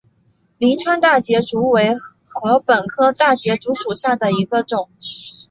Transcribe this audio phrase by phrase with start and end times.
[0.57, 1.93] 灵川大节竹为
[2.25, 4.89] 禾本科大节竹属下的一个种。